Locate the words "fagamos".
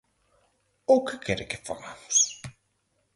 1.67-2.17